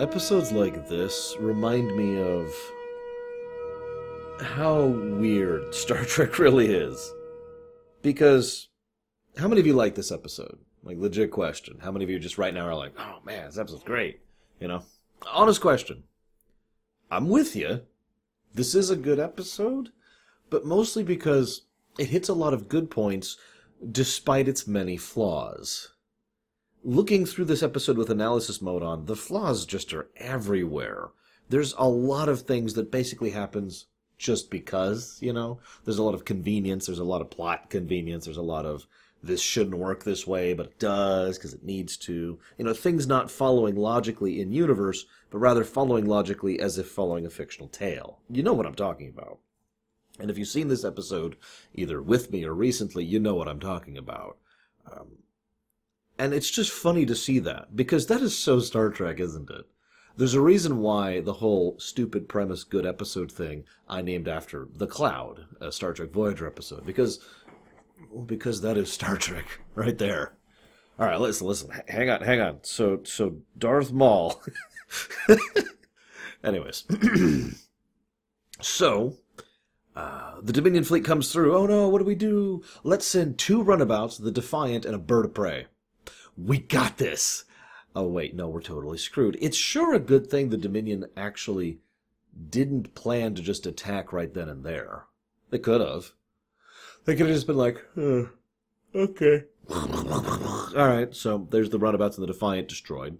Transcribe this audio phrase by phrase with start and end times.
[0.00, 2.54] Episodes like this remind me of
[4.40, 7.12] how weird Star Trek really is.
[8.00, 8.68] Because
[9.36, 10.56] how many of you like this episode?
[10.84, 11.78] Like legit question.
[11.82, 14.20] How many of you just right now are like, "Oh man, this episode's great."
[14.60, 14.84] You know?
[15.32, 16.04] Honest question.
[17.10, 17.80] I'm with you.
[18.54, 19.90] This is a good episode,
[20.48, 21.62] but mostly because
[21.98, 23.36] it hits a lot of good points
[23.90, 25.88] despite its many flaws.
[26.84, 31.08] Looking through this episode with analysis mode on, the flaws just are everywhere.
[31.48, 33.86] There's a lot of things that basically happens
[34.16, 35.58] just because, you know?
[35.84, 38.86] There's a lot of convenience, there's a lot of plot convenience, there's a lot of
[39.22, 42.38] this shouldn't work this way, but it does because it needs to.
[42.56, 47.26] You know, things not following logically in universe, but rather following logically as if following
[47.26, 48.20] a fictional tale.
[48.30, 49.38] You know what I'm talking about.
[50.20, 51.36] And if you've seen this episode,
[51.74, 54.36] either with me or recently, you know what I'm talking about.
[54.90, 55.18] Um,
[56.18, 59.66] and it's just funny to see that, because that is so Star Trek, isn't it?
[60.16, 64.88] There's a reason why the whole stupid premise, good episode thing I named after The
[64.88, 67.20] Cloud, a Star Trek Voyager episode, because
[68.26, 70.36] because that is Star Trek right there.
[70.98, 71.70] All right, listen, listen.
[71.86, 72.58] Hang on, hang on.
[72.62, 74.42] So, so Darth Maul.
[76.44, 76.84] Anyways,
[78.60, 79.14] so
[79.94, 81.56] uh, the Dominion fleet comes through.
[81.56, 82.64] Oh no, what do we do?
[82.82, 85.66] Let's send two runabouts, the Defiant and a bird of prey.
[86.40, 87.44] We got this.
[87.96, 89.36] Oh wait, no, we're totally screwed.
[89.40, 91.80] It's sure a good thing the Dominion actually
[92.48, 95.06] didn't plan to just attack right then and there.
[95.50, 96.12] They could have.
[97.04, 97.84] They could have just been like,
[98.94, 99.44] okay.
[99.70, 103.18] All right, so there's the runabouts and the Defiant destroyed.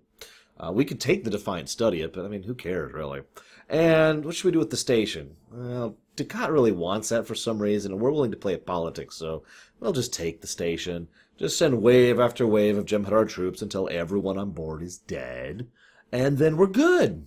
[0.58, 3.22] Uh, we could take the Defiant, study it, but I mean, who cares, really?
[3.68, 5.36] And what should we do with the station?
[5.50, 9.16] Well, Dukat really wants that for some reason, and we're willing to play at politics,
[9.16, 9.44] so
[9.78, 11.08] we'll just take the station.
[11.38, 15.68] Just send wave after wave of Jem'Hadar troops until everyone on board is dead,
[16.10, 17.26] and then we're good.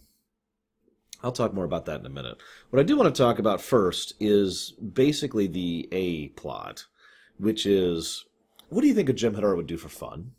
[1.23, 2.37] I'll talk more about that in a minute.
[2.71, 6.85] What I do want to talk about first is basically the A plot,
[7.37, 8.25] which is
[8.69, 10.31] what do you think a Jem'Hadar would do for fun?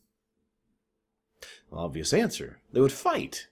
[1.72, 2.60] Obvious answer.
[2.72, 3.48] They would fight.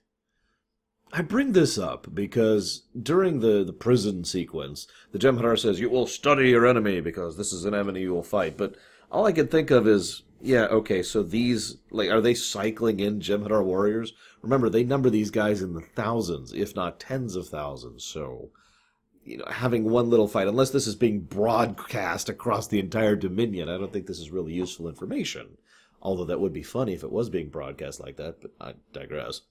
[1.13, 6.07] I bring this up because during the, the prison sequence, the Jem'Hadar says, You will
[6.07, 8.55] study your enemy because this is an enemy you will fight.
[8.57, 8.75] But
[9.11, 13.19] all I can think of is, yeah, okay, so these, like, are they cycling in
[13.19, 14.13] Jem'Hadar warriors?
[14.41, 18.49] Remember, they number these guys in the thousands, if not tens of thousands, so,
[19.23, 23.69] you know, having one little fight, unless this is being broadcast across the entire Dominion,
[23.69, 25.57] I don't think this is really useful information.
[26.01, 29.41] Although that would be funny if it was being broadcast like that, but I digress.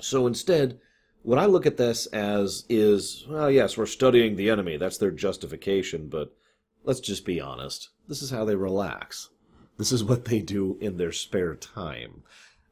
[0.00, 0.78] So instead,
[1.22, 4.76] what I look at this as is, well, yes, we're studying the enemy.
[4.76, 6.36] That's their justification, but
[6.84, 7.88] let's just be honest.
[8.06, 9.30] This is how they relax.
[9.78, 12.22] This is what they do in their spare time.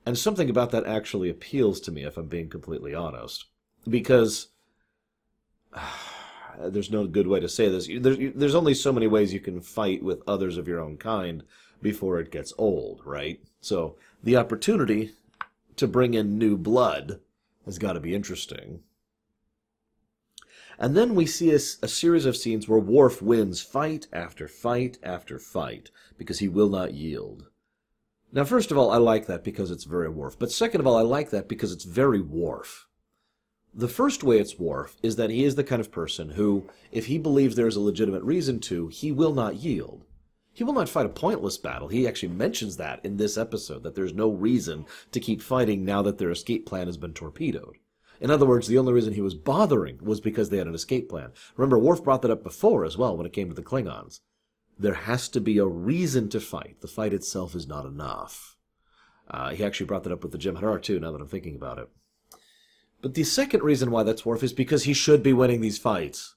[0.06, 3.46] And something about that actually appeals to me, if I'm being completely honest.
[3.88, 4.48] Because
[6.58, 7.88] there's no good way to say this.
[7.88, 11.42] There's, there's only so many ways you can fight with others of your own kind
[11.84, 13.38] before it gets old, right?
[13.60, 15.12] So the opportunity
[15.76, 17.20] to bring in new blood
[17.66, 18.80] has got to be interesting.
[20.78, 24.98] And then we see a, a, series of scenes where Worf wins fight after fight
[25.02, 27.46] after fight because he will not yield.
[28.32, 30.36] Now, first of all, I like that because it's very Worf.
[30.36, 32.88] But second of all, I like that because it's very Worf.
[33.72, 37.06] The first way it's Worf is that he is the kind of person who, if
[37.06, 40.06] he believes there is a legitimate reason to, he will not yield.
[40.54, 41.88] He will not fight a pointless battle.
[41.88, 46.00] He actually mentions that in this episode, that there's no reason to keep fighting now
[46.02, 47.76] that their escape plan has been torpedoed.
[48.20, 51.08] In other words, the only reason he was bothering was because they had an escape
[51.08, 51.32] plan.
[51.56, 54.20] Remember, Worf brought that up before as well when it came to the Klingons.
[54.78, 56.76] There has to be a reason to fight.
[56.80, 58.56] The fight itself is not enough.
[59.28, 61.56] Uh, he actually brought that up with the Jim Jem'Hadar too, now that I'm thinking
[61.56, 61.88] about it.
[63.02, 66.36] But the second reason why that's Worf is because he should be winning these fights.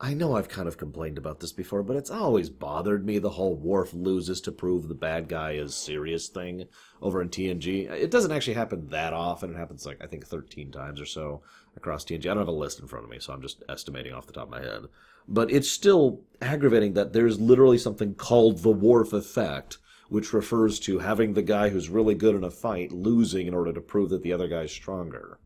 [0.00, 3.30] I know I've kind of complained about this before, but it's always bothered me the
[3.30, 6.66] whole Worf loses to prove the bad guy is serious thing
[7.00, 7.88] over in TNG.
[7.90, 9.54] It doesn't actually happen that often.
[9.54, 11.42] It happens like I think 13 times or so
[11.76, 12.24] across TNG.
[12.24, 14.32] I don't have a list in front of me, so I'm just estimating off the
[14.32, 14.82] top of my head.
[15.28, 20.98] But it's still aggravating that there's literally something called the Worf effect, which refers to
[20.98, 24.22] having the guy who's really good in a fight losing in order to prove that
[24.22, 25.38] the other guy's stronger.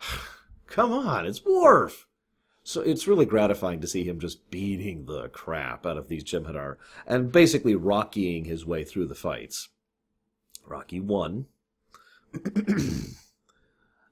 [0.68, 2.06] Come on, it's Worf!
[2.66, 6.78] So it's really gratifying to see him just beating the crap out of these Jem'Hadar
[7.06, 9.68] and basically rockying his way through the fights.
[10.66, 11.46] Rocky won.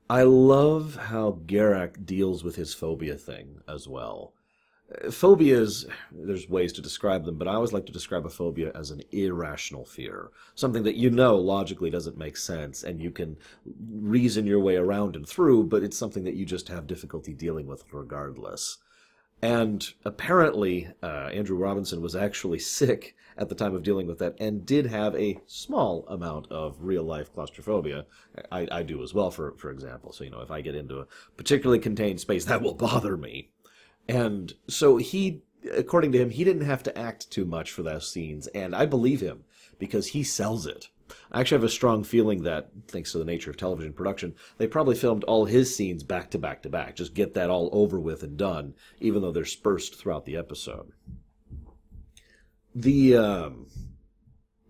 [0.09, 4.35] I love how Garak deals with his phobia thing as well.
[5.11, 8.91] Phobias there's ways to describe them but i always like to describe a phobia as
[8.91, 13.37] an irrational fear something that you know logically doesn't make sense and you can
[13.91, 17.67] reason your way around and through but it's something that you just have difficulty dealing
[17.67, 18.79] with regardless.
[19.43, 24.37] And apparently uh, andrew robinson was actually sick at the time of dealing with that
[24.38, 28.06] and did have a small amount of real life claustrophobia.
[28.52, 30.12] I, I do as well for for example.
[30.12, 31.06] So you know if i get into a
[31.37, 33.50] particularly contained space that will bother me
[34.09, 35.43] and so he,
[35.73, 38.47] according to him, he didn't have to act too much for those scenes.
[38.49, 39.45] And I believe him
[39.79, 40.89] because he sells it.
[41.31, 44.67] I actually have a strong feeling that, thanks to the nature of television production, they
[44.67, 46.97] probably filmed all his scenes back to back to back.
[46.97, 50.93] Just get that all over with and done, even though they're dispersed throughout the episode.
[52.75, 53.67] The um,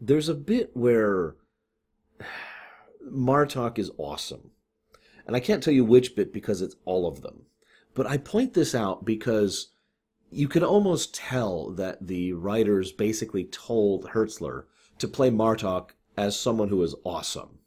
[0.00, 1.36] there's a bit where
[3.08, 4.50] Martok is awesome,
[5.26, 7.46] and I can't tell you which bit because it's all of them.
[7.94, 9.68] But I point this out because
[10.30, 14.64] you can almost tell that the writers basically told Hertzler
[14.98, 17.58] to play Martok as someone who is awesome,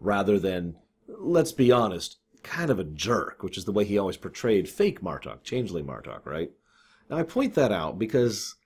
[0.00, 0.76] rather than,
[1.06, 5.02] let's be honest, kind of a jerk, which is the way he always portrayed fake
[5.02, 6.50] Martok, changeling Martok, right?
[7.08, 8.56] Now I point that out because,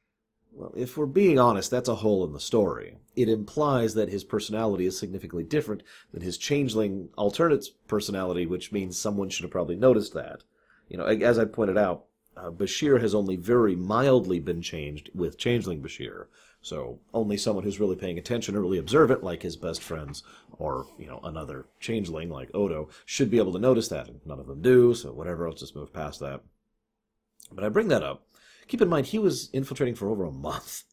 [0.52, 2.96] well, if we're being honest, that's a hole in the story.
[3.16, 8.96] It implies that his personality is significantly different than his changeling alternate personality, which means
[8.98, 10.44] someone should have probably noticed that.
[10.88, 12.04] You know, as I pointed out,
[12.36, 16.26] uh, Bashir has only very mildly been changed with Changeling Bashir.
[16.62, 20.22] So only someone who's really paying attention or really observant, like his best friends,
[20.58, 24.08] or you know another changeling like Odo, should be able to notice that.
[24.08, 24.94] And none of them do.
[24.94, 26.40] So whatever, let's just move past that.
[27.52, 28.26] But I bring that up.
[28.66, 30.84] Keep in mind he was infiltrating for over a month.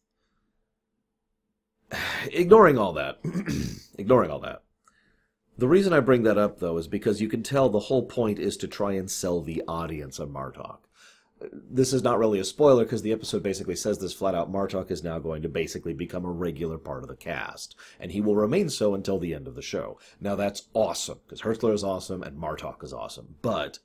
[2.26, 3.18] ignoring all that,
[3.98, 4.62] ignoring all that,
[5.58, 8.38] the reason I bring that up, though, is because you can tell the whole point
[8.38, 10.78] is to try and sell the audience on Martok.
[11.52, 14.52] This is not really a spoiler because the episode basically says this flat out.
[14.52, 18.20] Martok is now going to basically become a regular part of the cast, and he
[18.20, 19.98] will remain so until the end of the show.
[20.20, 23.80] Now that's awesome because Hertzler is awesome and Martok is awesome, but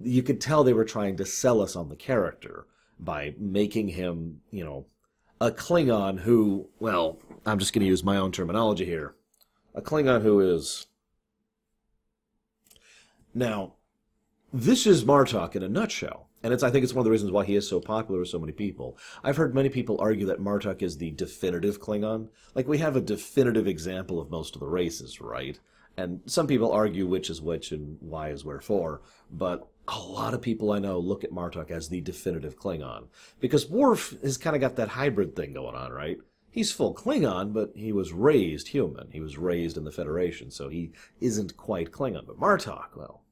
[0.00, 2.66] you could tell they were trying to sell us on the character
[2.98, 4.86] by making him, you know,
[5.40, 9.14] a Klingon who, well, I'm just going to use my own terminology here.
[9.74, 10.86] A Klingon who is
[13.34, 13.74] now,
[14.52, 16.28] this is Martok in a nutshell.
[16.44, 18.28] And it's, I think it's one of the reasons why he is so popular with
[18.28, 18.98] so many people.
[19.24, 22.28] I've heard many people argue that Martok is the definitive Klingon.
[22.54, 25.58] Like, we have a definitive example of most of the races, right?
[25.96, 29.00] And some people argue which is which and why is wherefore.
[29.30, 33.06] But a lot of people I know look at Martok as the definitive Klingon.
[33.40, 36.18] Because Worf has kind of got that hybrid thing going on, right?
[36.50, 39.10] He's full Klingon, but he was raised human.
[39.10, 42.26] He was raised in the Federation, so he isn't quite Klingon.
[42.26, 43.23] But Martok, well,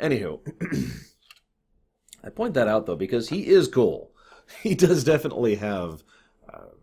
[0.00, 0.40] Anywho,
[2.24, 4.10] I point that out though because he is cool.
[4.64, 6.02] He does definitely have
[6.52, 6.74] uh,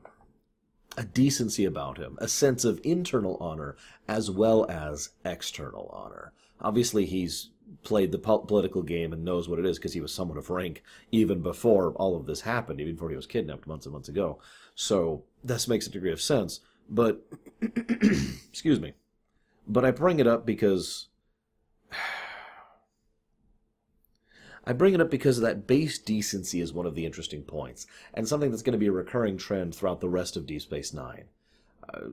[0.95, 3.75] a decency about him, a sense of internal honor
[4.07, 6.31] as well as external honor.
[6.61, 7.49] Obviously, he's
[7.83, 10.81] played the political game and knows what it is because he was someone of rank
[11.11, 14.39] even before all of this happened, even before he was kidnapped months and months ago.
[14.75, 16.61] So this makes a degree of sense.
[16.89, 17.21] But
[17.61, 18.93] excuse me.
[19.67, 21.09] But I bring it up because
[24.67, 28.27] I bring it up because that base decency is one of the interesting points, and
[28.27, 31.23] something that's going to be a recurring trend throughout the rest of Deep Space Nine.
[31.87, 32.09] Uh,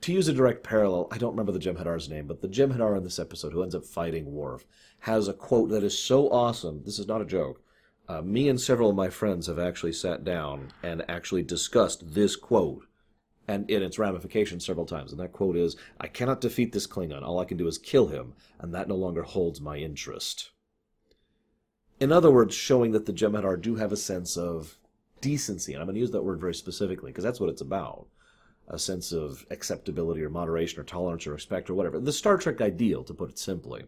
[0.00, 3.04] to use a direct parallel, I don't remember the Jem'Hadar's name, but the Jem'Hadar in
[3.04, 4.64] this episode who ends up fighting Worf
[5.00, 6.82] has a quote that is so awesome.
[6.82, 7.60] This is not a joke.
[8.08, 12.36] Uh, me and several of my friends have actually sat down and actually discussed this
[12.36, 12.86] quote
[13.46, 15.12] and in its ramifications several times.
[15.12, 17.22] And that quote is, I cannot defeat this Klingon.
[17.22, 20.52] All I can do is kill him, and that no longer holds my interest
[22.00, 24.78] in other words, showing that the Jem'Hadar do have a sense of
[25.20, 25.72] decency.
[25.72, 28.06] And I'm going to use that word very specifically because that's what it's about
[28.68, 31.98] a sense of acceptability or moderation or tolerance or respect or whatever.
[31.98, 33.84] The Star Trek ideal, to put it simply.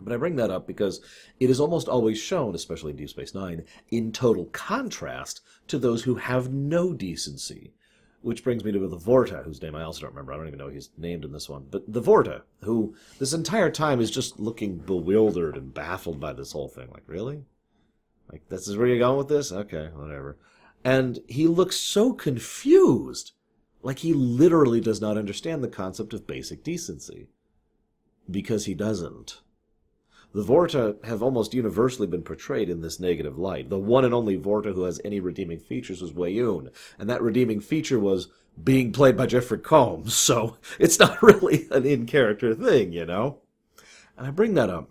[0.00, 1.00] But I bring that up because
[1.38, 6.04] it is almost always shown, especially in Deep Space Nine, in total contrast to those
[6.04, 7.74] who have no decency.
[8.20, 10.32] Which brings me to the Vorta, whose name I also don't remember.
[10.32, 11.66] I don't even know he's named in this one.
[11.70, 16.52] But the Vorta, who this entire time is just looking bewildered and baffled by this
[16.52, 16.88] whole thing.
[16.92, 17.44] Like, really?
[18.30, 19.52] Like, this is where you're going with this?
[19.52, 20.36] Okay, whatever.
[20.84, 23.32] And he looks so confused.
[23.82, 27.28] Like he literally does not understand the concept of basic decency.
[28.30, 29.40] Because he doesn't.
[30.34, 33.70] The Vorta have almost universally been portrayed in this negative light.
[33.70, 37.60] The one and only Vorta who has any redeeming features was Weyoun, and that redeeming
[37.60, 38.28] feature was
[38.62, 43.38] being played by Jeffrey Combs, so it's not really an in-character thing, you know?
[44.16, 44.90] And I bring that up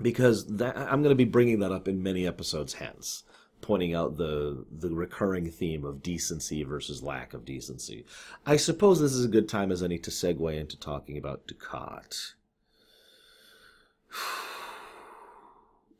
[0.00, 3.24] because that, I'm going to be bringing that up in many episodes hence.
[3.62, 8.04] pointing out the the recurring theme of decency versus lack of decency.
[8.44, 12.34] I suppose this is a good time as any to segue into talking about Dukat.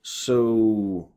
[0.03, 1.11] So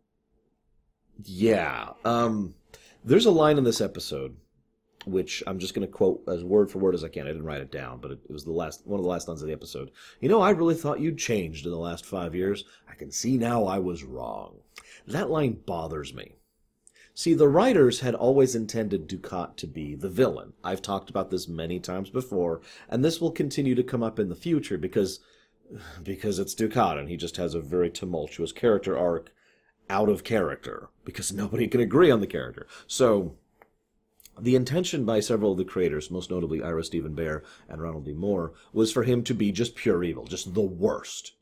[1.23, 2.55] yeah, um
[3.03, 4.35] there's a line in this episode
[5.05, 7.23] which I'm just going to quote as word for word as I can.
[7.23, 9.27] I didn't write it down, but it, it, was the last one of the last
[9.27, 9.91] lines of the episode.
[10.19, 12.65] You know, I really thought you'd changed in the last five years.
[12.89, 14.57] I can see now I was wrong.
[15.07, 16.35] That line bothers me.
[17.13, 20.53] See, the writers had always intended Dukat to be the villain.
[20.63, 24.29] I've talked about this many times before, and this will continue to come up in
[24.29, 25.19] the future because
[26.03, 29.31] because it's Dukat and he just has a very tumultuous character arc
[29.89, 32.67] out of character because nobody can agree on the character.
[32.87, 33.35] So
[34.39, 38.13] the intention by several of the creators, most notably Ira Steven Behr and Ronald D.
[38.13, 41.33] Moore, was for him to be just pure evil, just the worst.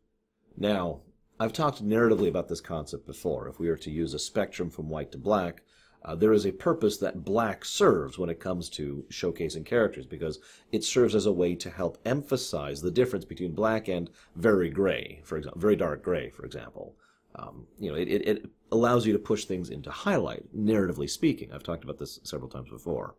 [0.57, 1.01] Now,
[1.39, 3.48] I've talked narratively about this concept before.
[3.48, 5.62] If we were to use a spectrum from white to black,
[6.07, 10.39] uh, there is a purpose that black serves when it comes to showcasing characters because
[10.71, 15.21] it serves as a way to help emphasize the difference between black and very gray,
[15.25, 16.95] for example, very dark gray, for example.
[17.35, 21.51] Um, you know, it, it, it allows you to push things into highlight, narratively speaking.
[21.51, 23.15] I've talked about this several times before.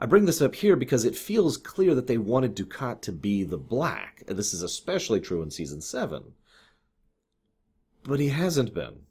[0.00, 3.44] I bring this up here because it feels clear that they wanted Dukat to be
[3.44, 4.24] the black.
[4.26, 6.32] This is especially true in season 7.
[8.02, 9.02] But he hasn't been.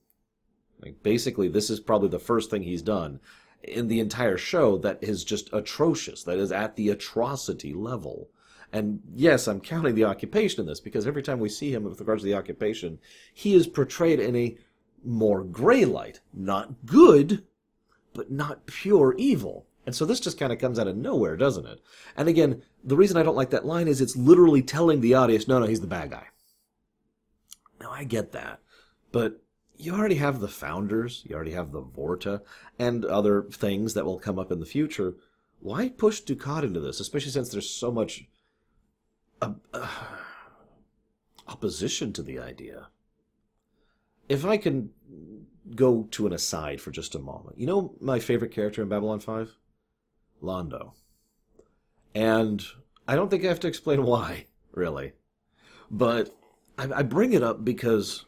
[0.81, 3.19] Like basically, this is probably the first thing he's done
[3.63, 8.29] in the entire show that is just atrocious, that is at the atrocity level.
[8.71, 11.99] And yes, I'm counting the occupation in this because every time we see him with
[11.99, 12.99] regards to the occupation,
[13.33, 14.57] he is portrayed in a
[15.03, 16.21] more gray light.
[16.33, 17.43] Not good,
[18.13, 19.65] but not pure evil.
[19.85, 21.79] And so this just kind of comes out of nowhere, doesn't it?
[22.15, 25.47] And again, the reason I don't like that line is it's literally telling the audience,
[25.47, 26.27] no, no, he's the bad guy.
[27.81, 28.59] Now, I get that.
[29.11, 29.41] But
[29.79, 32.41] you already have the founders, you already have the Vorta,
[32.77, 35.15] and other things that will come up in the future.
[35.61, 38.25] Why push Dukat into this, especially since there's so much
[39.41, 39.87] uh, uh,
[41.47, 42.89] opposition to the idea?
[44.27, 44.91] If I can
[45.75, 47.57] go to an aside for just a moment.
[47.57, 49.55] You know my favorite character in Babylon 5?
[50.41, 50.93] Londo.
[52.15, 52.63] And
[53.07, 55.13] I don't think I have to explain why, really.
[55.91, 56.35] But
[56.77, 58.25] I, I bring it up because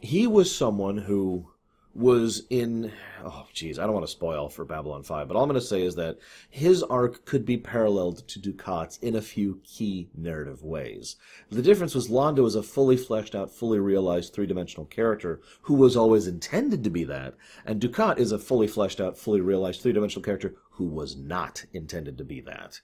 [0.00, 1.48] he was someone who
[1.94, 2.92] was in
[3.24, 5.66] oh geez, I don't want to spoil for Babylon 5, but all I'm going to
[5.66, 6.18] say is that
[6.50, 11.16] his arc could be paralleled to Dukat's in a few key narrative ways.
[11.50, 15.96] The difference was Londo is a fully fleshed out, fully realized three-dimensional character who was
[15.96, 17.34] always intended to be that,
[17.64, 22.18] and Dukat is a fully fleshed out, fully realized three-dimensional character who was not intended
[22.18, 22.80] to be that.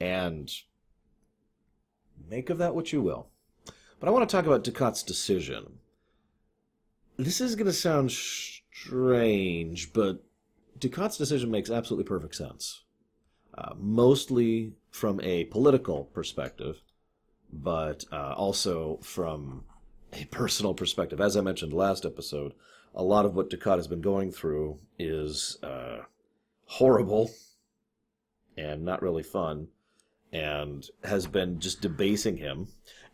[0.00, 0.50] And
[2.28, 3.28] make of that what you will.
[3.98, 5.78] But I want to talk about Dukat's decision
[7.24, 10.22] this is going to sound strange, but
[10.78, 12.82] Dukat's decision makes absolutely perfect sense.
[13.56, 16.80] Uh, mostly from a political perspective,
[17.52, 19.64] but uh, also from
[20.12, 21.20] a personal perspective.
[21.20, 22.52] As I mentioned last episode,
[22.94, 25.98] a lot of what Dukat has been going through is uh,
[26.66, 27.30] horrible
[28.56, 29.68] and not really fun,
[30.32, 32.68] and has been just debasing him.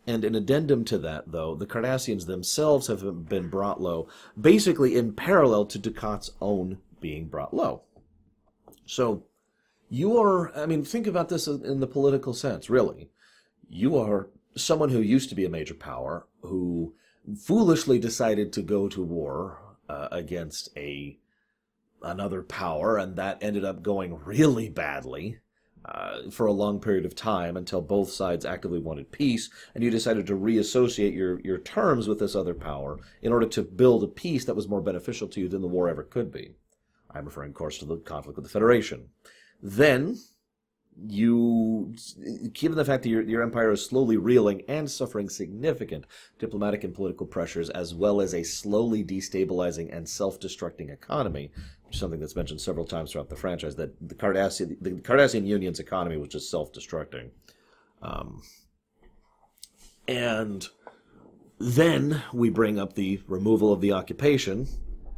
[0.07, 4.07] And an addendum to that, though, the Cardassians themselves have been brought low,
[4.39, 7.81] basically in parallel to Dukat's own being brought low.
[8.85, 9.25] So,
[9.89, 13.09] you are, I mean, think about this in the political sense, really.
[13.69, 16.95] You are someone who used to be a major power, who
[17.43, 19.59] foolishly decided to go to war
[19.89, 21.19] uh, against a
[22.01, 25.39] another power, and that ended up going really badly
[25.87, 29.89] uh, for a long period of time until both sides actively wanted peace, and you
[29.89, 34.07] decided to reassociate your, your terms with this other power in order to build a
[34.07, 36.51] peace that was more beneficial to you than the war ever could be.
[37.11, 39.09] I'm referring, of course, to the conflict with the Federation.
[39.61, 40.17] Then,
[41.05, 41.93] you,
[42.53, 46.05] given the fact that your, your empire is slowly reeling and suffering significant
[46.39, 51.51] diplomatic and political pressures, as well as a slowly destabilizing and self-destructing economy,
[51.91, 56.17] something that's mentioned several times throughout the franchise, that the Cardassian, the Cardassian Union's economy
[56.17, 57.29] was just self-destructing.
[58.01, 58.41] Um,
[60.07, 60.67] and
[61.59, 64.67] then we bring up the removal of the occupation,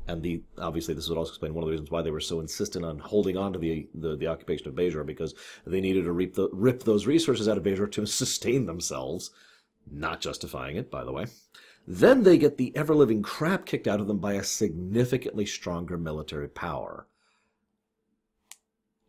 [0.10, 2.40] and the obviously this would also explain one of the reasons why they were so
[2.40, 5.36] insistent on holding on to the the, the occupation of Bajor because
[5.66, 9.32] they needed to reap the, rip those resources out of Bajor to sustain themselves,
[9.92, 11.26] not justifying it, by the way.
[11.88, 15.98] Then they get the ever living crap kicked out of them by a significantly stronger
[15.98, 17.08] military power.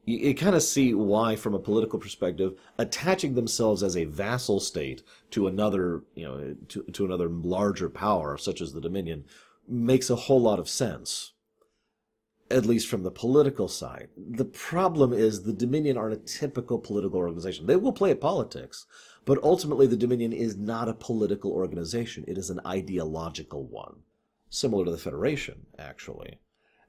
[0.06, 4.60] You, you kind of see why, from a political perspective, attaching themselves as a vassal
[4.60, 5.02] state
[5.32, 9.24] to another, you know, to, to another larger power, such as the Dominion,
[9.70, 11.32] makes a whole lot of sense.
[12.50, 14.08] at least from the political side.
[14.16, 17.66] The problem is the Dominion aren't a typical political organization.
[17.66, 18.86] They will play at politics,
[19.24, 22.24] but ultimately the Dominion is not a political organization.
[22.26, 24.00] It is an ideological one,
[24.48, 26.40] similar to the Federation, actually.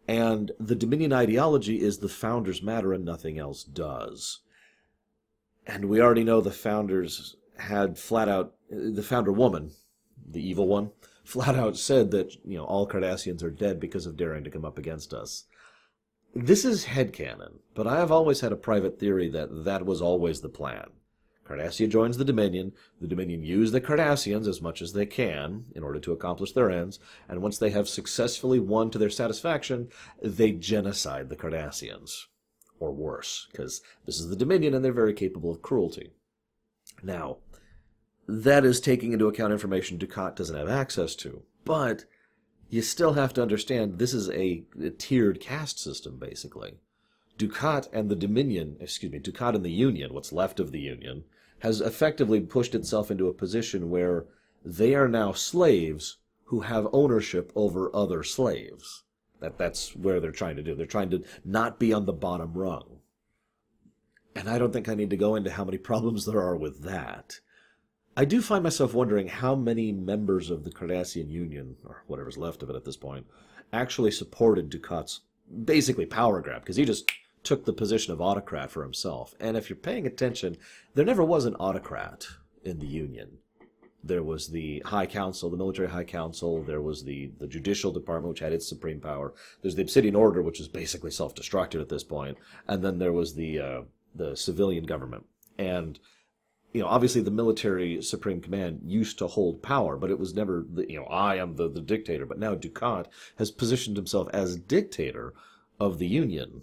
[0.07, 4.39] And the Dominion ideology is the founders matter and nothing else does.
[5.67, 9.71] And we already know the founders had flat out, the founder woman,
[10.27, 10.89] the evil one,
[11.23, 14.65] flat out said that, you know, all Cardassians are dead because of daring to come
[14.65, 15.45] up against us.
[16.33, 20.41] This is headcanon, but I have always had a private theory that that was always
[20.41, 20.85] the plan.
[21.45, 22.71] Cardassia joins the Dominion.
[23.01, 26.71] The Dominion use the Cardassians as much as they can in order to accomplish their
[26.71, 29.89] ends, and once they have successfully won to their satisfaction,
[30.21, 32.11] they genocide the Cardassians.
[32.79, 36.13] Or worse, because this is the Dominion and they're very capable of cruelty.
[37.03, 37.37] Now,
[38.31, 42.05] that is taking into account information Dukat doesn't have access to, but
[42.69, 46.75] you still have to understand this is a, a tiered caste system, basically.
[47.37, 51.25] Dukat and the Dominion, excuse me, Dukat and the Union, what's left of the Union,
[51.59, 54.25] has effectively pushed itself into a position where
[54.63, 59.03] they are now slaves who have ownership over other slaves.
[59.41, 60.73] That that's where they're trying to do.
[60.73, 62.99] They're trying to not be on the bottom rung.
[64.35, 66.83] And I don't think I need to go into how many problems there are with
[66.83, 67.41] that.
[68.15, 72.61] I do find myself wondering how many members of the Cardassian Union, or whatever's left
[72.61, 73.25] of it at this point,
[73.71, 75.21] actually supported Dukat's
[75.65, 77.09] basically power grab, because he just
[77.43, 79.33] took the position of autocrat for himself.
[79.39, 80.57] And if you're paying attention,
[80.93, 82.27] there never was an autocrat
[82.63, 83.37] in the Union.
[84.03, 86.63] There was the High Council, the Military High Council.
[86.63, 89.33] There was the, the Judicial Department, which had its supreme power.
[89.61, 92.37] There's the Obsidian Order, which is basically self-destructed at this point.
[92.67, 93.81] And then there was the uh,
[94.13, 95.25] the civilian government.
[95.57, 95.99] And
[96.73, 100.65] you know, obviously the military supreme command used to hold power, but it was never,
[100.71, 102.25] the, you know, I am the, the dictator.
[102.25, 103.07] But now Dukat
[103.37, 105.33] has positioned himself as dictator
[105.79, 106.61] of the Union,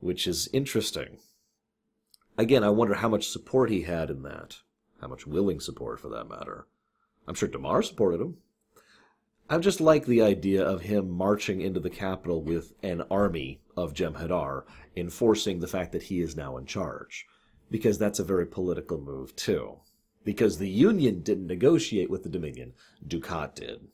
[0.00, 1.18] which is interesting.
[2.38, 4.58] Again, I wonder how much support he had in that.
[5.00, 6.66] How much willing support, for that matter.
[7.26, 8.36] I'm sure Damar supported him.
[9.48, 13.94] I just like the idea of him marching into the capital with an army of
[13.94, 14.64] Jem'Hadar,
[14.96, 17.26] enforcing the fact that he is now in charge
[17.70, 19.76] because that's a very political move too.
[20.24, 22.72] Because the Union didn't negotiate with the Dominion,
[23.06, 23.88] Dukat did.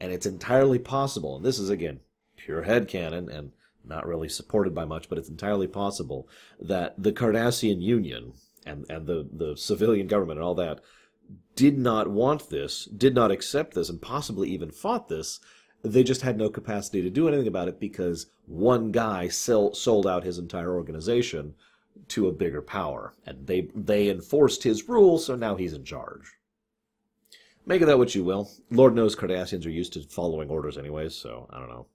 [0.00, 2.00] And it's entirely possible, and this is again
[2.36, 3.52] pure headcanon and
[3.84, 6.28] not really supported by much, but it's entirely possible
[6.60, 8.32] that the Cardassian Union
[8.64, 10.80] and, and the, the civilian government and all that
[11.54, 15.40] did not want this, did not accept this, and possibly even fought this.
[15.82, 20.06] They just had no capacity to do anything about it because one guy sell, sold
[20.06, 21.54] out his entire organization
[22.08, 26.36] to a bigger power, and they they enforced his rule, so now he's in charge.
[27.64, 28.50] Make of that what you will.
[28.70, 31.86] Lord knows Cardassians are used to following orders anyways, so I don't know.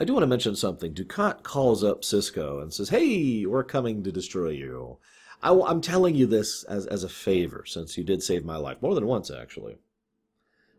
[0.00, 0.94] I do want to mention something.
[0.94, 4.98] Dukat calls up Sisko and says, "Hey, we're coming to destroy you."
[5.42, 8.80] I, am telling you this as as a favor, since you did save my life
[8.80, 9.76] more than once, actually.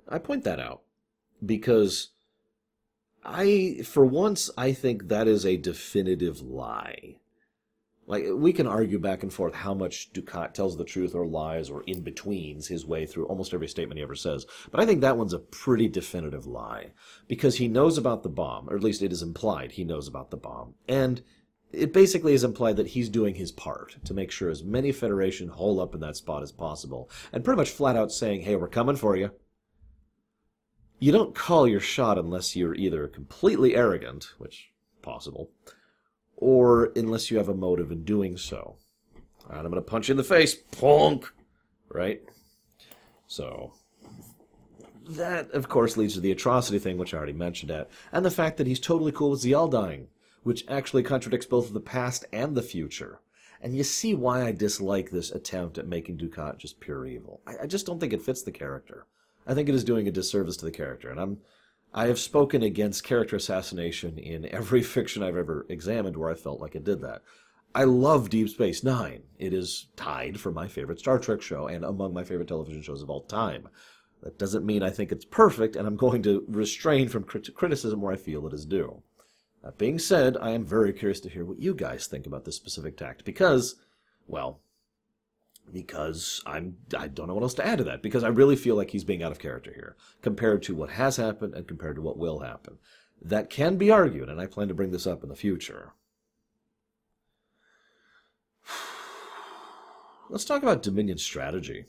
[0.07, 0.81] I point that out
[1.45, 2.09] because
[3.23, 7.17] I, for once, I think that is a definitive lie.
[8.07, 11.69] Like we can argue back and forth how much Dukat tells the truth or lies
[11.69, 14.45] or in betweens his way through almost every statement he ever says.
[14.71, 16.91] But I think that one's a pretty definitive lie
[17.27, 20.29] because he knows about the bomb, or at least it is implied he knows about
[20.29, 21.23] the bomb, and
[21.71, 25.49] it basically is implied that he's doing his part to make sure as many Federation
[25.49, 28.67] hole up in that spot as possible, and pretty much flat out saying, "Hey, we're
[28.67, 29.31] coming for you."
[30.99, 35.51] You don't call your shot unless you're either completely arrogant, which possible,
[36.37, 38.77] or unless you have a motive in doing so.
[39.49, 41.31] And I'm going to punch you in the face, punk!
[41.89, 42.21] Right?
[43.27, 43.73] So,
[45.09, 48.31] that, of course, leads to the atrocity thing, which I already mentioned at, and the
[48.31, 50.07] fact that he's totally cool with Ziyal dying,
[50.43, 53.19] which actually contradicts both the past and the future.
[53.61, 57.41] And you see why I dislike this attempt at making Dukat just pure evil.
[57.47, 59.05] I, I just don't think it fits the character.
[59.47, 61.37] I think it is doing a disservice to the character, and I'm
[61.97, 66.59] I have spoken against character assassination in every fiction I've ever examined where I felt
[66.59, 67.21] like it did that.
[67.73, 69.23] I love Deep Space Nine.
[69.39, 73.01] It is tied for my favorite Star Trek show and among my favorite television shows
[73.01, 73.69] of all time.
[74.21, 78.01] That doesn't mean I think it's perfect, and I'm going to restrain from crit- criticism
[78.01, 79.01] where I feel it is due.
[79.63, 82.55] That being said, I am very curious to hear what you guys think about this
[82.57, 83.75] specific tact because,
[84.27, 84.59] well,
[85.71, 88.75] because I'm I don't know what else to add to that because I really feel
[88.75, 92.01] like he's being out of character here compared to what has happened and compared to
[92.01, 92.77] what will happen.
[93.21, 95.93] That can be argued, and I plan to bring this up in the future.
[100.29, 101.85] Let's talk about Dominion strategy.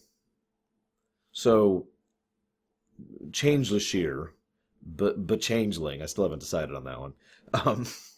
[1.32, 1.86] So,
[3.32, 4.30] Change Lashir
[4.86, 6.02] but but changeling.
[6.02, 7.14] I still haven't decided on that one.
[7.52, 7.86] Um,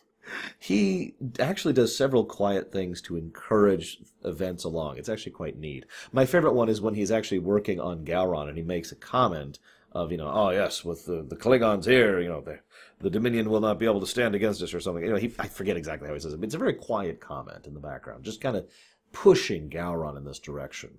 [0.59, 4.99] he actually does several quiet things to encourage events along.
[4.99, 5.85] It's actually quite neat.
[6.13, 9.59] My favorite one is when he's actually working on Gowron and he makes a comment
[9.93, 12.61] of, you know, oh yes, with the, the Klingons here, you know, the,
[13.01, 15.05] the Dominion will not be able to stand against us or something.
[15.05, 17.21] You know, he, I forget exactly how he says it, but it's a very quiet
[17.21, 18.69] comment in the background, just kind of
[19.13, 20.99] pushing Gowron in this direction.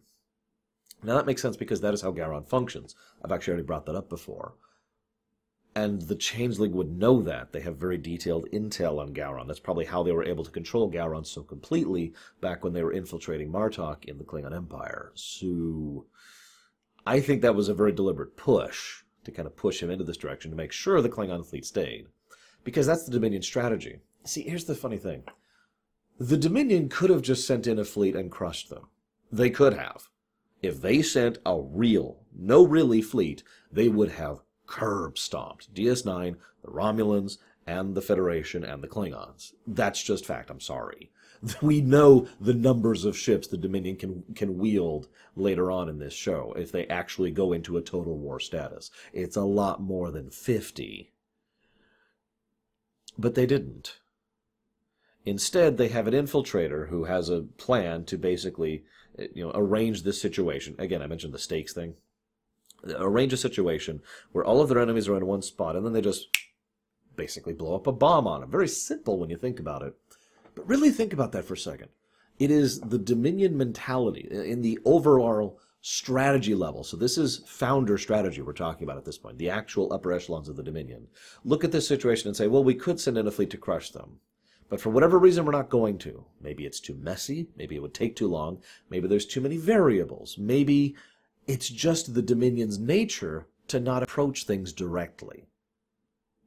[1.04, 2.96] Now that makes sense because that is how Gowron functions.
[3.24, 4.56] I've actually already brought that up before.
[5.76, 7.54] And the Changeling would know that.
[7.54, 9.48] They have very detailed intel on Gowron.
[9.48, 12.92] That's probably how they were able to control Gowron so completely back when they were
[12.92, 15.12] infiltrating Martok in the Klingon Empire.
[15.14, 16.06] So
[17.06, 20.18] I think that was a very deliberate push to kind of push him into this
[20.18, 22.08] direction to make sure the Klingon fleet stayed.
[22.64, 24.00] Because that's the Dominion strategy.
[24.26, 25.24] See, here's the funny thing.
[26.20, 28.88] The Dominion could have just sent in a fleet and crushed them.
[29.32, 30.10] They could have.
[30.62, 36.72] If they sent a real, no really fleet, they would have curb stomped DS9, the
[36.72, 39.54] Romulans, and the Federation and the Klingons.
[39.68, 40.50] That's just fact.
[40.50, 41.12] I'm sorry.
[41.62, 46.14] We know the numbers of ships the Dominion can can wield later on in this
[46.14, 48.92] show if they actually go into a total war status.
[49.14, 51.14] It's a lot more than 50.
[53.18, 54.00] But they didn't.
[55.24, 58.84] Instead, they have an infiltrator who has a plan to basically,
[59.18, 60.76] eh, you know, arrange this situation.
[60.78, 61.96] Again, I mentioned the stakes thing
[62.88, 66.02] arrange a situation where all of their enemies are in one spot, and then they
[66.02, 66.28] just
[67.16, 68.52] basically blow up a bomb on them.
[68.52, 69.94] Very simple when you think about it.
[70.56, 71.90] But really think about that for a second.
[72.40, 76.84] It is the Dominion mentality in the overall strategy level.
[76.84, 80.50] So this is founder strategy we're talking about at this point, the actual upper echelons
[80.50, 81.08] of the Dominion.
[81.44, 83.92] Look at this situation and say, well, we could send in a fleet to crush
[83.92, 84.20] them.
[84.70, 86.26] But for whatever reason, we're not going to.
[86.42, 87.48] Maybe it's too messy.
[87.58, 88.62] Maybe it would take too long.
[88.90, 90.38] Maybe there's too many variables.
[90.38, 90.96] Maybe
[91.50, 95.48] it's just the Dominion's nature to not approach things directly.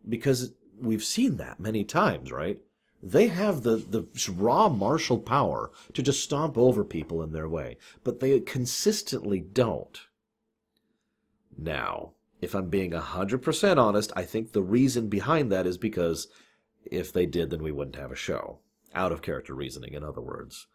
[0.09, 2.61] Because we've seen that many times, right?
[3.03, 7.79] They have the, the raw martial power to just stomp over people in their way,
[8.05, 10.01] but they consistently don't.
[11.59, 16.29] Now, if I'm being 100% honest, I think the reason behind that is because
[16.85, 18.61] if they did, then we wouldn't have a show.
[18.95, 20.69] Out of character reasoning, in other words.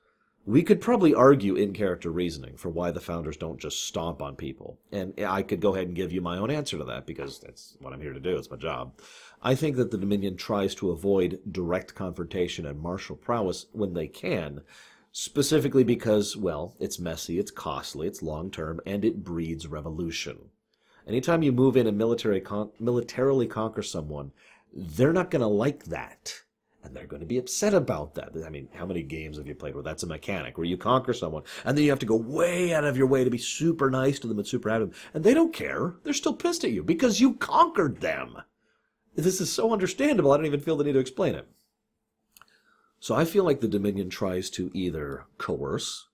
[0.48, 4.38] We could probably argue in character reasoning for why the founders don't just stomp on
[4.38, 4.80] people.
[4.94, 7.76] And I could go ahead and give you my own answer to that because that's
[7.82, 8.38] what I'm here to do.
[8.38, 8.98] It's my job.
[9.42, 14.08] I think that the Dominion tries to avoid direct confrontation and martial prowess when they
[14.08, 14.62] can,
[15.12, 20.38] specifically because, well, it's messy, it's costly, it's long term, and it breeds revolution.
[21.06, 24.32] Anytime you move in and military con- militarily conquer someone,
[24.74, 26.42] they're not going to like that
[26.88, 28.32] and they're going to be upset about that.
[28.46, 31.14] I mean, how many games have you played where that's a mechanic, where you conquer
[31.14, 33.90] someone, and then you have to go way out of your way to be super
[33.90, 35.96] nice to them and super happy and they don't care.
[36.04, 38.38] They're still pissed at you because you conquered them.
[39.16, 41.48] This is so understandable, I don't even feel the need to explain it.
[43.00, 46.08] So I feel like the Dominion tries to either coerce,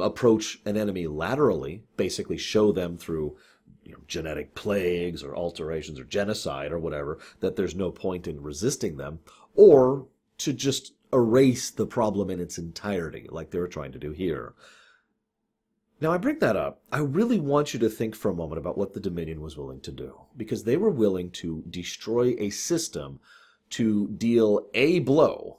[0.00, 3.36] approach an enemy laterally, basically show them through
[3.84, 8.42] you know, genetic plagues or alterations or genocide or whatever, that there's no point in
[8.42, 9.20] resisting them,
[9.54, 10.06] or
[10.38, 14.54] to just erase the problem in its entirety, like they were trying to do here.
[16.00, 16.82] Now, I bring that up.
[16.90, 19.80] I really want you to think for a moment about what the Dominion was willing
[19.82, 23.20] to do, because they were willing to destroy a system
[23.70, 25.58] to deal a blow,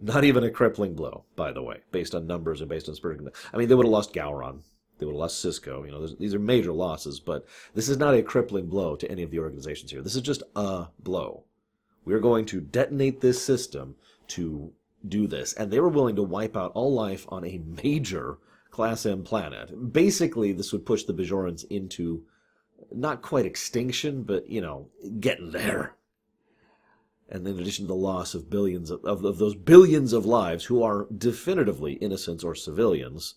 [0.00, 3.20] not even a crippling blow, by the way, based on numbers and based on spirit.
[3.54, 4.60] I mean, they would have lost Gowron.
[4.98, 5.86] They would have lost Sisko.
[5.86, 9.22] You know, these are major losses, but this is not a crippling blow to any
[9.22, 10.02] of the organizations here.
[10.02, 11.44] This is just a blow.
[12.04, 13.96] We're going to detonate this system
[14.28, 14.72] to
[15.06, 15.52] do this.
[15.52, 18.38] And they were willing to wipe out all life on a major
[18.70, 19.92] Class M planet.
[19.92, 22.24] Basically, this would push the Bajorans into
[22.92, 25.96] not quite extinction, but, you know, getting there.
[27.28, 30.64] And in addition to the loss of billions of, of, of those billions of lives
[30.64, 33.34] who are definitively innocents or civilians,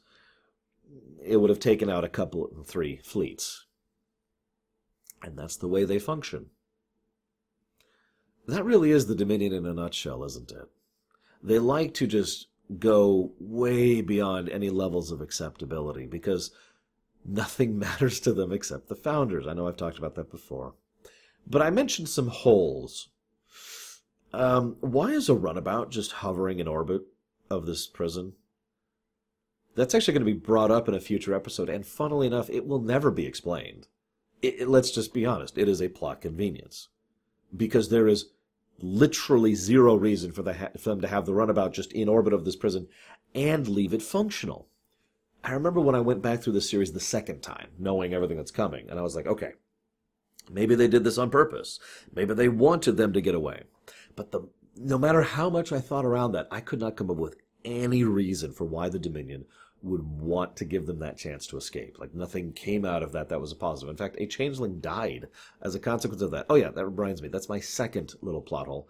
[1.24, 3.66] it would have taken out a couple, three fleets.
[5.22, 6.48] And that's the way they function.
[8.48, 10.70] That really is the Dominion in a nutshell, isn't it?
[11.42, 12.48] They like to just
[12.80, 16.52] go way beyond any levels of acceptability because
[17.26, 19.48] nothing matters to them except the founders.
[19.48, 20.74] I know I've talked about that before.
[21.46, 23.10] But I mentioned some holes.
[24.34, 27.04] Um, why is a runabout just hovering in orbit
[27.50, 28.34] of this prison?
[29.76, 32.68] That's actually going to be brought up in a future episode, and funnily enough, it
[32.68, 33.88] will never be explained.
[34.42, 36.90] It, it, let's just be honest, it is a plot convenience.
[37.56, 38.28] Because there is
[38.80, 42.46] literally zero reason for, the for them to have the runabout just in orbit of
[42.46, 42.88] this prison
[43.36, 44.68] and leave it functional.
[45.44, 48.52] I remember when I went back through the series the second time, knowing everything that's
[48.52, 49.54] coming, and I was like, okay,
[50.52, 51.80] Maybe they did this on purpose.
[52.14, 53.64] Maybe they wanted them to get away.
[54.16, 54.42] But the
[54.76, 58.04] no matter how much I thought around that, I could not come up with any
[58.04, 59.46] reason for why the Dominion
[59.84, 62.00] would want to give them that chance to escape.
[62.00, 63.90] Like nothing came out of that that was a positive.
[63.90, 65.28] In fact, a changeling died
[65.62, 66.46] as a consequence of that.
[66.50, 67.28] Oh yeah, that reminds me.
[67.28, 68.88] That's my second little plot hole.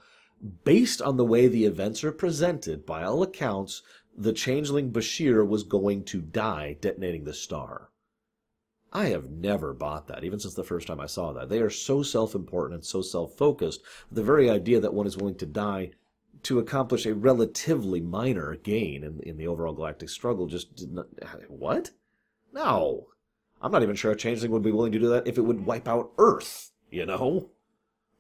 [0.64, 3.82] Based on the way the events are presented, by all accounts,
[4.16, 7.90] the changeling Bashir was going to die detonating the star.
[8.92, 11.50] I have never bought that, even since the first time I saw that.
[11.50, 13.82] They are so self important and so self focused.
[14.12, 15.92] The very idea that one is willing to die
[16.44, 21.08] to accomplish a relatively minor gain in, in the overall galactic struggle just did not.
[21.48, 21.92] What?
[22.54, 23.08] No.
[23.62, 25.66] I'm not even sure a changeling would be willing to do that if it would
[25.66, 27.50] wipe out Earth, you know?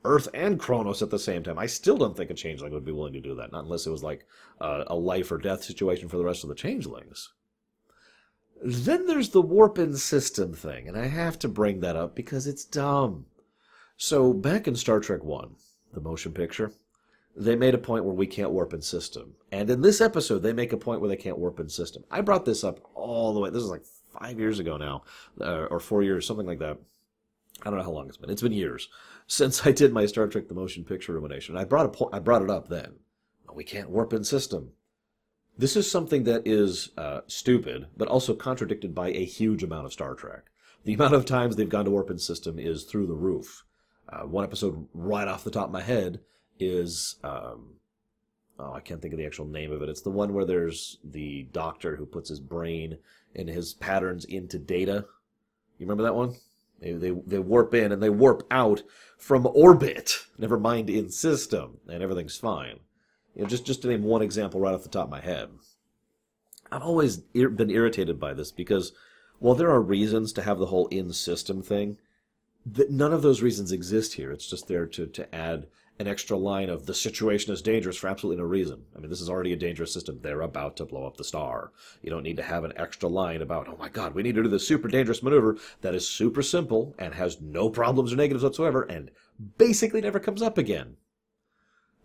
[0.06, 1.58] Earth and Kronos at the same time.
[1.58, 3.92] I still don't think a changeling would be willing to do that, not unless it
[3.92, 4.26] was like
[4.60, 7.32] a, a life or death situation for the rest of the changelings.
[8.62, 12.48] Then there's the warp in system thing, and I have to bring that up because
[12.48, 13.26] it's dumb.
[13.98, 15.56] So, back in Star Trek 1,
[15.94, 16.72] the motion picture,
[17.36, 19.34] they made a point where we can't warp in system.
[19.52, 22.04] And in this episode, they make a point where they can't warp in system.
[22.12, 23.50] I brought this up all the way.
[23.50, 23.86] This is like
[24.20, 25.04] five years ago now,
[25.42, 26.78] uh, or four years, something like that.
[27.62, 28.30] I don't know how long it's been.
[28.30, 28.90] It's been years
[29.28, 31.58] since I did my Star Trek the Motion Picture rumination.
[31.58, 32.94] I brought a po- I brought it up then.
[33.54, 34.72] We can't warp in system.
[35.56, 39.94] This is something that is uh, stupid, but also contradicted by a huge amount of
[39.94, 40.46] Star Trek.
[40.84, 43.64] The amount of times they've gone to warp in system is through the roof.
[44.10, 46.20] Uh, one episode right off the top of my head
[46.66, 47.76] is um,
[48.60, 49.90] oh I can't think of the actual name of it.
[49.90, 52.98] It's the one where there's the doctor who puts his brain
[53.36, 55.06] and his patterns into data.
[55.78, 56.36] You remember that one?
[56.80, 58.84] They, they, they warp in and they warp out
[59.18, 60.26] from orbit.
[60.38, 62.80] Never mind in system, and everything's fine.
[63.36, 65.50] You know, just just to name one example right off the top of my head.
[66.72, 68.94] I've always been irritated by this because
[69.40, 71.98] while there are reasons to have the whole in system thing,
[72.66, 74.32] that none of those reasons exist here.
[74.32, 75.68] It's just there to to add
[76.00, 78.82] an extra line of the situation is dangerous for absolutely no reason.
[78.96, 80.20] I mean, this is already a dangerous system.
[80.22, 81.72] They're about to blow up the star.
[82.02, 84.44] You don't need to have an extra line about, oh my god, we need to
[84.44, 88.44] do this super dangerous maneuver that is super simple and has no problems or negatives
[88.44, 89.12] whatsoever and
[89.58, 90.98] basically never comes up again.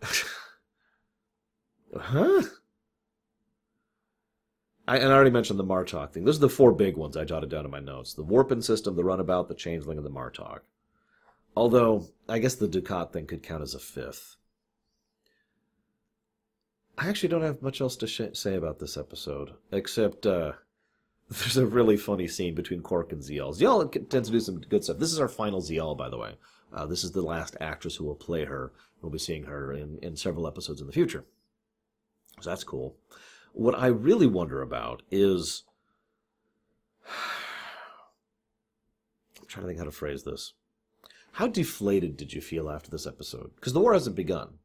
[1.96, 2.42] huh?
[4.86, 6.24] I, and I already mentioned the Martok thing.
[6.24, 8.14] Those are the four big ones I jotted down in my notes.
[8.14, 10.60] The Warpin system, the Runabout, the Changeling, and the Martok.
[11.56, 14.36] Although, I guess the Dukat thing could count as a fifth.
[16.96, 20.52] I actually don't have much else to sh- say about this episode, except uh,
[21.30, 23.56] there's a really funny scene between Quark and Ziyal.
[23.56, 24.98] Ziyal tends to do some good stuff.
[24.98, 26.34] This is our final Ziyal, by the way.
[26.72, 28.72] Uh, this is the last actress who will play her.
[29.00, 31.24] We'll be seeing her in, in several episodes in the future.
[32.40, 32.96] So that's cool.
[33.52, 35.64] What I really wonder about is.
[39.40, 40.54] I'm trying to think how to phrase this.
[41.32, 43.52] How deflated did you feel after this episode?
[43.54, 44.58] Because the war hasn't begun.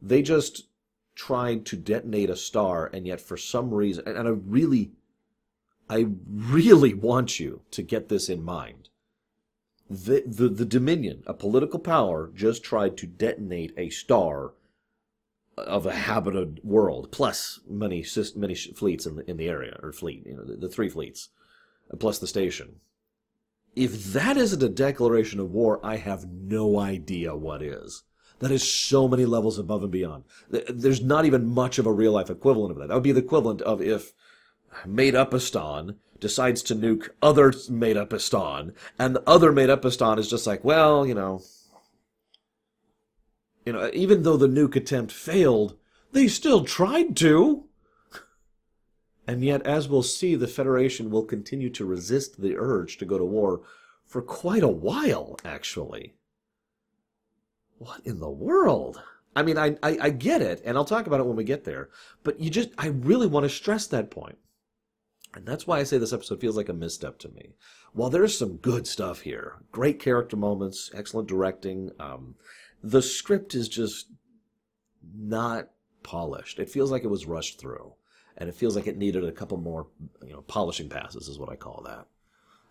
[0.00, 0.68] They just
[1.14, 4.92] tried to detonate a star, and yet for some reason, and I really,
[5.88, 8.88] I really want you to get this in mind.
[9.88, 14.52] The, the, the Dominion, a political power, just tried to detonate a star
[15.56, 20.26] of a habited world, plus many many fleets in the in the area or fleet,
[20.26, 21.28] you know, the, the three fleets,
[21.98, 22.80] plus the station.
[23.76, 28.02] If that isn't a declaration of war, I have no idea what is.
[28.38, 30.24] That is so many levels above and beyond.
[30.48, 32.88] There's not even much of a real life equivalent of that.
[32.88, 34.12] That would be the equivalent of if
[34.84, 40.46] made upistan decides to nuke other made upistan, and the other made upistan is just
[40.46, 41.42] like, well, you know,
[43.64, 45.76] you know, even though the nuke attempt failed,
[46.12, 47.64] they still tried to.
[49.26, 53.16] And yet, as we'll see, the Federation will continue to resist the urge to go
[53.16, 53.62] to war
[54.04, 56.14] for quite a while, actually.
[57.78, 59.00] What in the world?
[59.34, 61.64] I mean, I, I, I, get it, and I'll talk about it when we get
[61.64, 61.88] there,
[62.22, 64.38] but you just, I really want to stress that point.
[65.34, 67.54] And that's why I say this episode feels like a misstep to me.
[67.92, 72.36] While there's some good stuff here, great character moments, excellent directing, um,
[72.80, 74.06] the script is just
[75.16, 75.70] not
[76.04, 76.60] polished.
[76.60, 77.94] It feels like it was rushed through
[78.36, 79.86] and it feels like it needed a couple more,
[80.22, 82.06] you know, polishing passes is what I call that.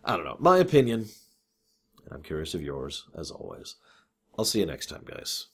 [0.04, 0.36] I don't know.
[0.38, 1.06] My opinion.
[2.04, 3.76] And I'm curious of yours, as always.
[4.38, 5.46] I'll see you next time, guys.